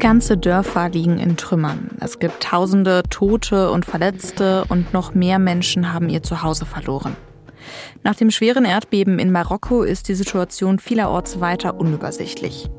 [0.00, 1.90] Ganze Dörfer liegen in Trümmern.
[2.00, 7.16] Es gibt Tausende Tote und Verletzte und noch mehr Menschen haben ihr Zuhause verloren.
[8.02, 12.70] Nach dem schweren Erdbeben in Marokko ist die Situation vielerorts weiter unübersichtlich.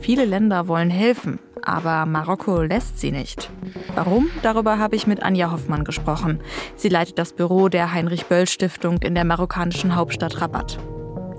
[0.00, 3.50] Viele Länder wollen helfen, aber Marokko lässt sie nicht.
[3.94, 4.30] Warum?
[4.42, 6.40] Darüber habe ich mit Anja Hoffmann gesprochen.
[6.76, 10.78] Sie leitet das Büro der Heinrich-Böll-Stiftung in der marokkanischen Hauptstadt Rabat.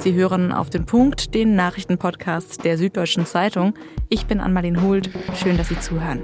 [0.04, 3.74] Sie hören auf den Punkt den Nachrichtenpodcast der Süddeutschen Zeitung.
[4.10, 5.10] Ich bin Anmalin Hult.
[5.34, 6.22] Schön, dass Sie zuhören.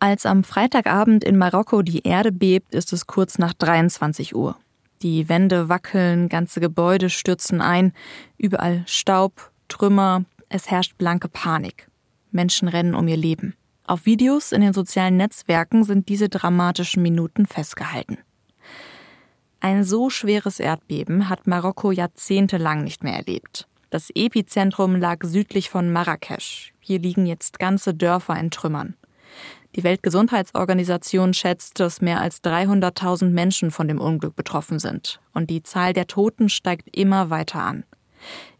[0.00, 4.58] Als am Freitagabend in Marokko die Erde bebt, ist es kurz nach 23 Uhr.
[5.00, 7.94] Die Wände wackeln, ganze Gebäude stürzen ein,
[8.36, 11.88] überall Staub, Trümmer, es herrscht blanke Panik.
[12.32, 13.54] Menschen rennen um ihr Leben.
[13.86, 18.16] Auf Videos in den sozialen Netzwerken sind diese dramatischen Minuten festgehalten.
[19.60, 23.68] Ein so schweres Erdbeben hat Marokko jahrzehntelang nicht mehr erlebt.
[23.90, 26.72] Das Epizentrum lag südlich von Marrakesch.
[26.80, 28.96] Hier liegen jetzt ganze Dörfer in Trümmern.
[29.76, 35.20] Die Weltgesundheitsorganisation schätzt, dass mehr als 300.000 Menschen von dem Unglück betroffen sind.
[35.34, 37.84] Und die Zahl der Toten steigt immer weiter an.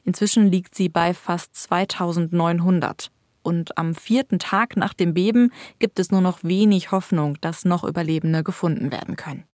[0.05, 3.11] Inzwischen liegt sie bei fast 2900
[3.45, 7.85] und am vierten Tag nach dem Beben gibt es nur noch wenig Hoffnung, dass noch
[7.85, 9.45] Überlebende gefunden werden können.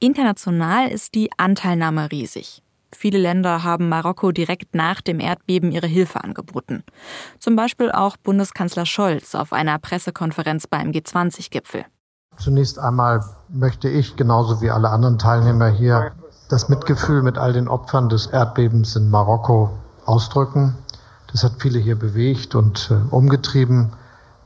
[0.00, 2.62] International ist die Anteilnahme riesig.
[2.92, 6.82] Viele Länder haben Marokko direkt nach dem Erdbeben ihre Hilfe angeboten.
[7.38, 11.84] Zum Beispiel auch Bundeskanzler Scholz auf einer Pressekonferenz beim G20-Gipfel.
[12.36, 16.12] Zunächst einmal möchte ich, genauso wie alle anderen Teilnehmer hier,
[16.48, 19.70] das Mitgefühl mit all den Opfern des Erdbebens in Marokko
[20.04, 20.76] ausdrücken.
[21.32, 23.92] Das hat viele hier bewegt und äh, umgetrieben.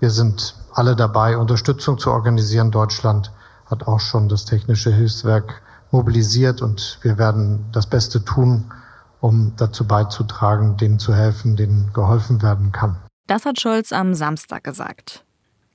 [0.01, 2.71] Wir sind alle dabei, Unterstützung zu organisieren.
[2.71, 3.33] Deutschland
[3.67, 8.73] hat auch schon das technische Hilfswerk mobilisiert und wir werden das Beste tun,
[9.21, 12.97] um dazu beizutragen, denen zu helfen, denen geholfen werden kann.
[13.27, 15.25] Das hat Scholz am Samstag gesagt.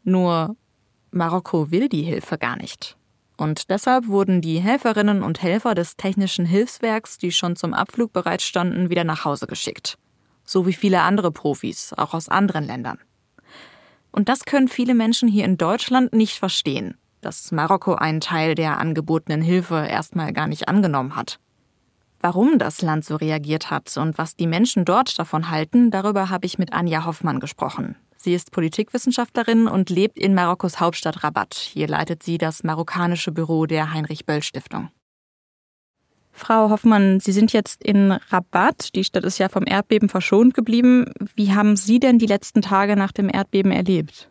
[0.04, 0.56] Nur
[1.12, 2.98] Marokko will die Hilfe gar nicht.
[3.38, 8.90] Und deshalb wurden die Helferinnen und Helfer des technischen Hilfswerks, die schon zum Abflug bereitstanden,
[8.90, 9.98] wieder nach Hause geschickt
[10.50, 12.98] so wie viele andere Profis, auch aus anderen Ländern.
[14.12, 18.80] Und das können viele Menschen hier in Deutschland nicht verstehen, dass Marokko einen Teil der
[18.80, 21.40] angebotenen Hilfe erstmal gar nicht angenommen hat.
[22.20, 26.48] Warum das Land so reagiert hat und was die Menschen dort davon halten, darüber habe
[26.48, 27.96] ich mit Anja Hoffmann gesprochen.
[28.18, 31.54] Sie ist Politikwissenschaftlerin und lebt in Marokkos Hauptstadt Rabat.
[31.54, 34.90] Hier leitet sie das marokkanische Büro der Heinrich-Böll-Stiftung.
[36.40, 38.96] Frau Hoffmann, Sie sind jetzt in Rabat.
[38.96, 41.12] Die Stadt ist ja vom Erdbeben verschont geblieben.
[41.36, 44.30] Wie haben Sie denn die letzten Tage nach dem Erdbeben erlebt?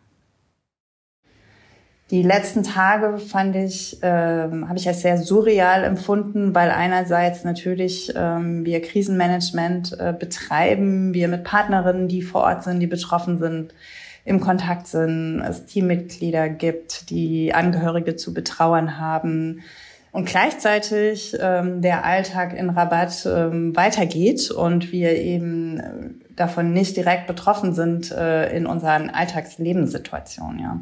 [2.11, 8.11] Die letzten Tage fand ich, ähm, habe ich als sehr surreal empfunden, weil einerseits natürlich
[8.15, 13.75] ähm, wir Krisenmanagement äh, betreiben, wir mit Partnerinnen, die vor Ort sind, die betroffen sind,
[14.25, 19.61] im Kontakt sind, es Teammitglieder gibt, die Angehörige zu betrauern haben
[20.11, 26.97] und gleichzeitig ähm, der Alltag in Rabat ähm, weitergeht und wir eben äh, davon nicht
[26.97, 30.79] direkt betroffen sind äh, in unseren Alltagslebenssituationen, ja.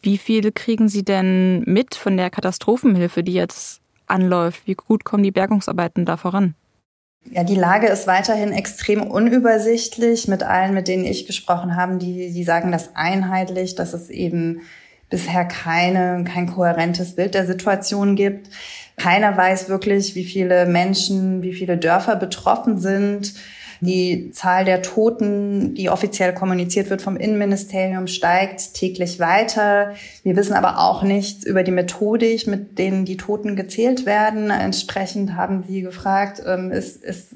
[0.00, 4.66] Wie viel kriegen Sie denn mit von der Katastrophenhilfe, die jetzt anläuft?
[4.66, 6.54] Wie gut kommen die Bergungsarbeiten da voran?
[7.30, 10.28] Ja, die Lage ist weiterhin extrem unübersichtlich.
[10.28, 14.62] Mit allen, mit denen ich gesprochen habe, die, die sagen das einheitlich, dass es eben
[15.10, 18.48] bisher keine, kein kohärentes Bild der Situation gibt.
[18.96, 23.34] Keiner weiß wirklich, wie viele Menschen, wie viele Dörfer betroffen sind.
[23.80, 29.94] Die Zahl der Toten, die offiziell kommuniziert wird vom Innenministerium, steigt täglich weiter.
[30.24, 34.50] Wir wissen aber auch nichts über die Methodik, mit denen die Toten gezählt werden.
[34.50, 37.28] Entsprechend haben Sie gefragt, ähm, ist, ist,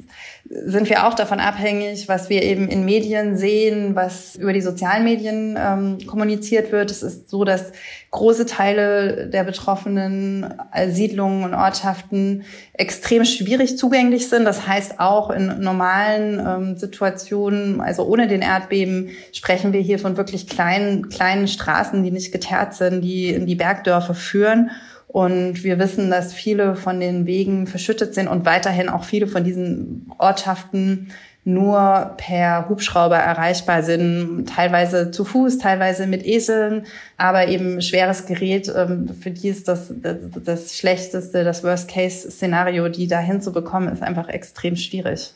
[0.54, 5.02] sind wir auch davon abhängig, was wir eben in Medien sehen, was über die sozialen
[5.02, 6.90] Medien ähm, kommuniziert wird.
[6.90, 7.72] Es ist so, dass
[8.10, 10.52] große Teile der betroffenen
[10.90, 12.44] Siedlungen und Ortschaften
[12.74, 14.44] extrem schwierig zugänglich sind.
[14.44, 20.18] Das heißt, auch in normalen ähm, Situationen, also ohne den Erdbeben, sprechen wir hier von
[20.18, 24.70] wirklich kleinen, kleinen Straßen, die nicht geteert sind, die in die Bergdörfer führen.
[25.12, 29.44] Und wir wissen, dass viele von den Wegen verschüttet sind und weiterhin auch viele von
[29.44, 31.12] diesen Ortschaften
[31.44, 36.86] nur per Hubschrauber erreichbar sind, teilweise zu Fuß, teilweise mit Eseln,
[37.18, 38.72] aber eben schweres Gerät.
[38.74, 44.28] Ähm, für die ist das, das, das schlechteste, das Worst-Case-Szenario, die da hinzubekommen, ist einfach
[44.28, 45.34] extrem schwierig.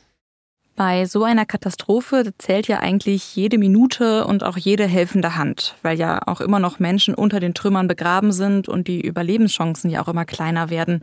[0.77, 5.99] Bei so einer Katastrophe zählt ja eigentlich jede Minute und auch jede helfende Hand, weil
[5.99, 10.09] ja auch immer noch Menschen unter den Trümmern begraben sind und die Überlebenschancen ja auch
[10.09, 11.03] immer kleiner werden.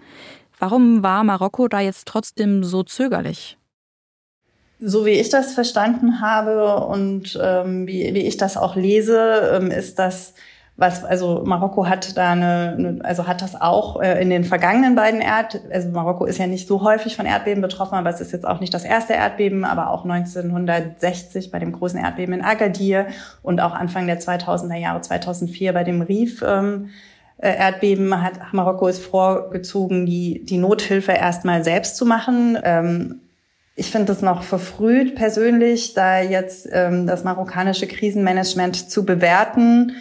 [0.60, 3.58] Warum war Marokko da jetzt trotzdem so zögerlich?
[4.86, 9.72] so wie ich das verstanden habe und ähm, wie, wie ich das auch lese, ähm,
[9.72, 10.34] ist das
[10.76, 15.22] was also Marokko hat da eine, also hat das auch äh, in den vergangenen beiden
[15.22, 18.48] Erd also Marokko ist ja nicht so häufig von Erdbeben betroffen, aber es ist jetzt
[18.48, 23.08] auch nicht das erste Erdbeben, aber auch 1960 bei dem großen Erdbeben in Agadir
[23.44, 26.90] und auch Anfang der 2000er Jahre 2004 bei dem Rif ähm,
[27.38, 32.58] äh, Erdbeben hat Marokko ist vorgezogen, die die Nothilfe erstmal selbst zu machen.
[32.64, 33.20] Ähm,
[33.76, 39.94] ich finde es noch verfrüht persönlich, da jetzt ähm, das marokkanische Krisenmanagement zu bewerten.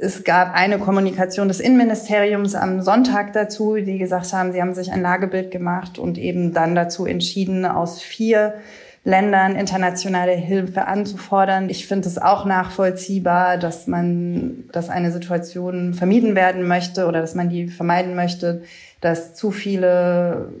[0.00, 4.92] Es gab eine Kommunikation des Innenministeriums am Sonntag dazu, die gesagt haben, sie haben sich
[4.92, 8.54] ein Lagebild gemacht und eben dann dazu entschieden, aus vier
[9.02, 11.68] Ländern internationale Hilfe anzufordern.
[11.68, 17.34] Ich finde es auch nachvollziehbar, dass man, dass eine Situation vermieden werden möchte oder dass
[17.34, 18.62] man die vermeiden möchte,
[19.00, 20.52] dass zu viele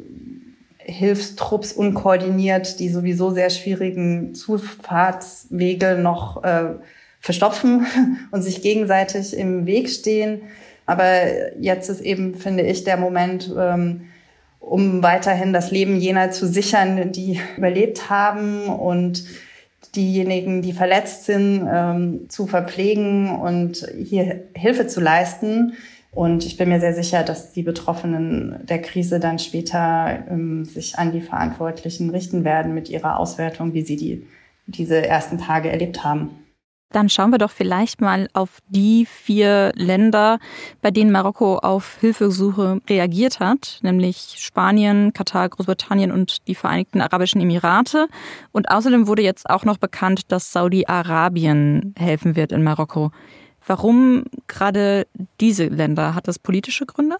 [0.78, 6.74] Hilfstrupps unkoordiniert die sowieso sehr schwierigen Zufahrtswege noch äh,
[7.28, 7.86] verstopfen
[8.30, 10.40] und sich gegenseitig im Weg stehen.
[10.86, 11.04] Aber
[11.60, 14.06] jetzt ist eben, finde ich, der Moment, ähm,
[14.60, 19.24] um weiterhin das Leben jener zu sichern, die überlebt haben und
[19.94, 25.74] diejenigen, die verletzt sind, ähm, zu verpflegen und hier Hilfe zu leisten.
[26.10, 30.98] Und ich bin mir sehr sicher, dass die Betroffenen der Krise dann später ähm, sich
[30.98, 34.26] an die Verantwortlichen richten werden mit ihrer Auswertung, wie sie die,
[34.66, 36.47] diese ersten Tage erlebt haben.
[36.90, 40.38] Dann schauen wir doch vielleicht mal auf die vier Länder,
[40.80, 47.42] bei denen Marokko auf Hilfesuche reagiert hat, nämlich Spanien, Katar, Großbritannien und die Vereinigten Arabischen
[47.42, 48.08] Emirate.
[48.52, 53.10] Und außerdem wurde jetzt auch noch bekannt, dass Saudi-Arabien helfen wird in Marokko.
[53.66, 55.06] Warum gerade
[55.40, 56.14] diese Länder?
[56.14, 57.16] Hat das politische Gründe?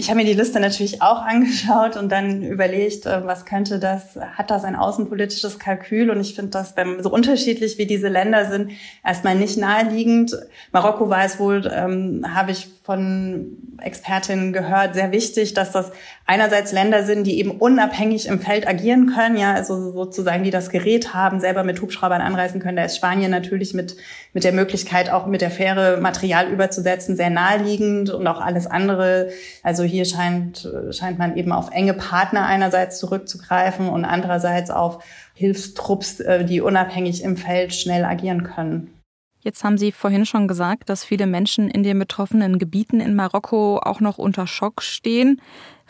[0.00, 4.14] Ich habe mir die Liste natürlich auch angeschaut und dann überlegt, äh, was könnte das,
[4.14, 6.10] hat das ein außenpolitisches Kalkül?
[6.10, 8.70] Und ich finde das beim, so unterschiedlich wie diese Länder sind,
[9.04, 10.38] erstmal nicht naheliegend.
[10.70, 15.92] Marokko war es wohl, ähm, habe ich von Expertinnen gehört, sehr wichtig, dass das
[16.24, 20.70] einerseits Länder sind, die eben unabhängig im Feld agieren können, ja, also sozusagen, die das
[20.70, 22.78] Gerät haben, selber mit Hubschraubern anreisen können.
[22.78, 23.96] Da ist Spanien natürlich mit,
[24.32, 29.28] mit der Möglichkeit, auch mit der Fähre Material überzusetzen, sehr naheliegend und auch alles andere.
[29.62, 35.02] Also hier scheint, scheint man eben auf enge Partner einerseits zurückzugreifen und andererseits auf
[35.34, 38.94] Hilfstrupps, äh, die unabhängig im Feld schnell agieren können.
[39.40, 43.78] Jetzt haben Sie vorhin schon gesagt, dass viele Menschen in den betroffenen Gebieten in Marokko
[43.78, 45.40] auch noch unter Schock stehen.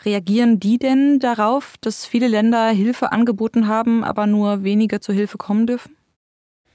[0.05, 5.37] Reagieren die denn darauf, dass viele Länder Hilfe angeboten haben, aber nur wenige zur Hilfe
[5.37, 5.95] kommen dürfen?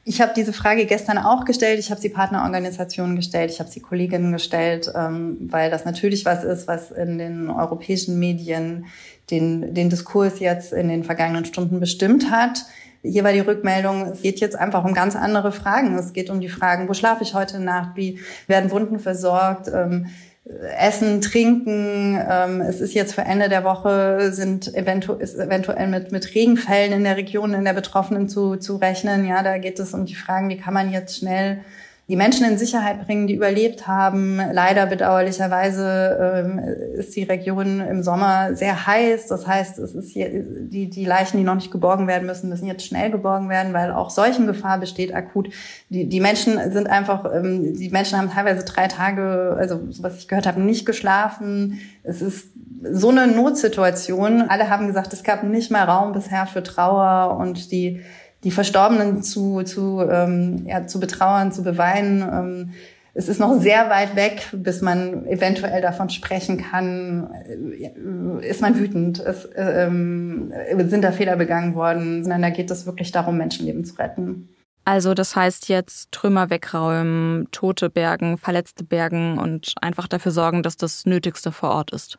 [0.07, 1.79] Ich habe diese Frage gestern auch gestellt.
[1.79, 6.45] Ich habe sie Partnerorganisationen gestellt, ich habe sie Kolleginnen gestellt, ähm, weil das natürlich was
[6.45, 8.85] ist, was in den europäischen Medien
[9.31, 12.67] den, den Diskurs jetzt in den vergangenen Stunden bestimmt hat.
[13.03, 15.97] Hier war die Rückmeldung, es geht jetzt einfach um ganz andere Fragen.
[15.97, 20.07] Es geht um die Fragen, wo schlafe ich heute Nacht, wie werden Wunden versorgt, ähm,
[20.45, 22.21] Essen, Trinken.
[22.31, 26.93] Ähm, es ist jetzt für Ende der Woche, sind eventu ist eventuell mit, mit Regenfällen
[26.93, 29.27] in der Region, in der Betroffenen zu, zu rechnen.
[29.27, 31.65] Ja, da geht es um die Fragen, wie kann man jetzt schnell
[32.07, 34.39] die Menschen in Sicherheit bringen, die überlebt haben.
[34.53, 39.29] Leider bedauerlicherweise ähm, ist die Region im Sommer sehr heiß.
[39.29, 42.67] Das heißt, es ist hier, die, die Leichen, die noch nicht geborgen werden müssen, müssen
[42.67, 45.49] jetzt schnell geborgen werden, weil auch Seuchengefahr besteht akut.
[45.89, 50.29] Die, die Menschen sind einfach, ähm, die Menschen haben teilweise drei Tage, also was ich
[50.29, 51.81] gehört habe, nicht geschlafen.
[52.03, 52.49] Es ist
[52.93, 54.43] so eine Notsituation.
[54.43, 58.03] Alle haben gesagt, es gab nicht mal Raum bisher für Trauer und die
[58.45, 62.23] die Verstorbenen zu, zu, ähm, ja, zu betrauern, zu beweinen.
[62.23, 62.71] Ähm,
[63.15, 67.31] es ist noch sehr weit weg, bis man eventuell davon sprechen kann.
[67.49, 69.21] Äh, ist man wütend?
[69.21, 70.53] Es, ähm,
[70.89, 72.23] sind da Fehler begangen worden?
[72.23, 74.49] Sondern da geht es wirklich darum, Menschenleben zu retten.
[74.85, 80.77] Also das heißt jetzt Trümmer wegräumen, Tote bergen, Verletzte bergen und einfach dafür sorgen, dass
[80.77, 82.19] das Nötigste vor Ort ist.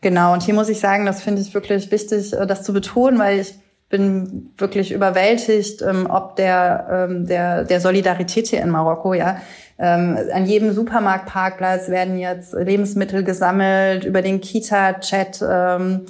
[0.00, 3.18] Genau, und hier muss ich sagen, das finde ich wirklich wichtig, äh, das zu betonen,
[3.18, 3.54] weil ich
[3.88, 9.40] bin wirklich überwältigt, ähm, ob der, ähm, der, der Solidarität hier in Marokko, ja.
[9.78, 16.06] Ähm, an jedem Supermarktparkplatz werden jetzt Lebensmittel gesammelt, über den Kita-Chat ähm,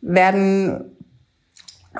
[0.00, 0.93] werden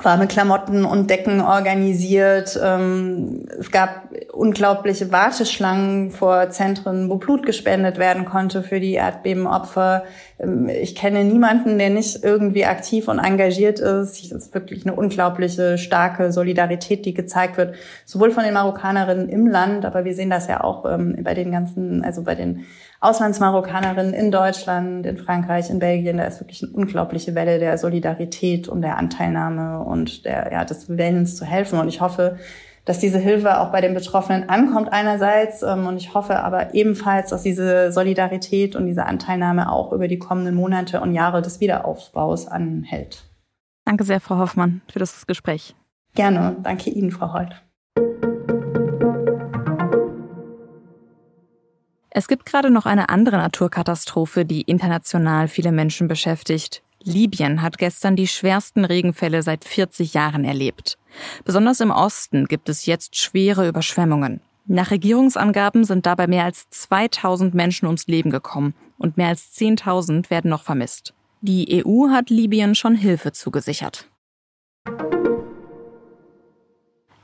[0.03, 2.59] warme Klamotten und Decken organisiert.
[2.61, 10.03] Ähm, es gab unglaubliche Warteschlangen vor Zentren, wo Blut gespendet werden konnte für die Erdbebenopfer.
[10.37, 14.25] Ähm, ich kenne niemanden, der nicht irgendwie aktiv und engagiert ist.
[14.25, 17.75] Es ist wirklich eine unglaubliche, starke Solidarität, die gezeigt wird,
[18.05, 21.51] sowohl von den Marokkanerinnen im Land, aber wir sehen das ja auch ähm, bei den
[21.51, 22.65] ganzen, also bei den
[23.05, 26.17] Auslandsmarokkanerinnen in Deutschland, in Frankreich, in Belgien.
[26.17, 30.89] Da ist wirklich eine unglaubliche Welle der Solidarität und der Anteilnahme und der, ja, des
[30.89, 31.79] Willens zu helfen.
[31.79, 32.37] Und ich hoffe,
[32.85, 35.63] dass diese Hilfe auch bei den Betroffenen ankommt einerseits.
[35.63, 40.19] Ähm, und ich hoffe aber ebenfalls, dass diese Solidarität und diese Anteilnahme auch über die
[40.19, 43.25] kommenden Monate und Jahre des Wiederaufbaus anhält.
[43.85, 45.75] Danke sehr, Frau Hoffmann, für das Gespräch.
[46.15, 46.55] Gerne.
[46.63, 47.64] Danke Ihnen, Frau Holt.
[52.17, 56.81] Es gibt gerade noch eine andere Naturkatastrophe, die international viele Menschen beschäftigt.
[57.03, 60.97] Libyen hat gestern die schwersten Regenfälle seit 40 Jahren erlebt.
[61.43, 64.39] Besonders im Osten gibt es jetzt schwere Überschwemmungen.
[64.65, 70.29] Nach Regierungsangaben sind dabei mehr als 2000 Menschen ums Leben gekommen und mehr als 10.000
[70.29, 71.13] werden noch vermisst.
[71.41, 74.07] Die EU hat Libyen schon Hilfe zugesichert.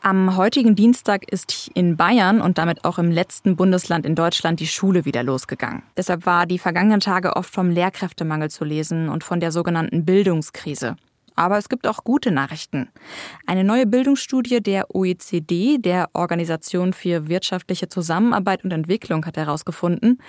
[0.03, 4.65] Am heutigen Dienstag ist in Bayern und damit auch im letzten Bundesland in Deutschland die
[4.65, 5.84] Schule wieder losgegangen.
[5.96, 10.96] Deshalb war die vergangenen Tage oft vom Lehrkräftemangel zu lesen und von der sogenannten Bildungskrise.
[11.36, 12.89] Aber es gibt auch gute Nachrichten.
[13.46, 20.20] Eine neue Bildungsstudie der OECD, der Organisation für wirtschaftliche Zusammenarbeit und Entwicklung, hat herausgefunden,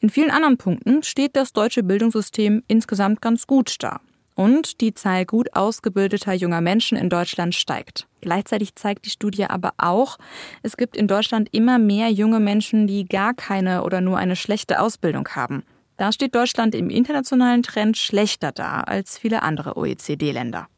[0.00, 4.00] in vielen anderen Punkten steht das deutsche Bildungssystem insgesamt ganz gut da.
[4.34, 8.06] Und die Zahl gut ausgebildeter junger Menschen in Deutschland steigt.
[8.22, 10.16] Gleichzeitig zeigt die Studie aber auch,
[10.62, 14.80] es gibt in Deutschland immer mehr junge Menschen, die gar keine oder nur eine schlechte
[14.80, 15.64] Ausbildung haben.
[15.96, 20.68] Da steht Deutschland im internationalen Trend schlechter da als viele andere OECD-Länder.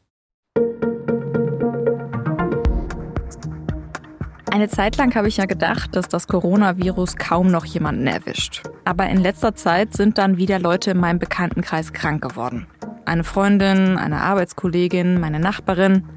[4.51, 8.63] Eine Zeit lang habe ich ja gedacht, dass das Coronavirus kaum noch jemanden erwischt.
[8.85, 12.65] Aber in letzter Zeit sind dann wieder Leute in meinem Bekanntenkreis krank geworden.
[13.05, 16.07] Eine Freundin, eine Arbeitskollegin, meine Nachbarin.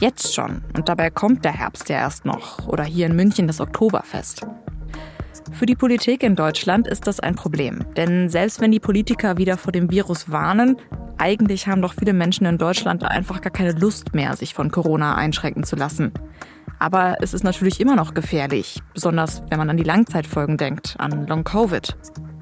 [0.00, 0.62] Jetzt schon.
[0.74, 2.66] Und dabei kommt der Herbst ja erst noch.
[2.66, 4.46] Oder hier in München das Oktoberfest.
[5.52, 7.84] Für die Politik in Deutschland ist das ein Problem.
[7.98, 10.78] Denn selbst wenn die Politiker wieder vor dem Virus warnen,
[11.18, 15.16] eigentlich haben doch viele Menschen in Deutschland einfach gar keine Lust mehr, sich von Corona
[15.16, 16.12] einschränken zu lassen.
[16.78, 21.26] Aber es ist natürlich immer noch gefährlich, besonders wenn man an die Langzeitfolgen denkt, an
[21.26, 21.94] Long-Covid.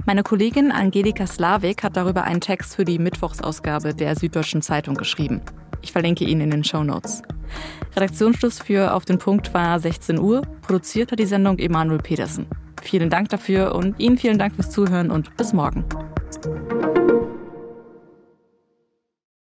[0.06, 5.42] Meine Kollegin Angelika Slavik hat darüber einen Text für die Mittwochsausgabe der Süddeutschen Zeitung geschrieben.
[5.82, 7.22] Ich verlinke ihn in den Show Notes.
[7.94, 10.42] Redaktionsschluss für Auf den Punkt war 16 Uhr.
[10.62, 12.46] Produziert hat die Sendung Emanuel Petersen.
[12.82, 15.84] Vielen Dank dafür und Ihnen vielen Dank fürs Zuhören und bis morgen.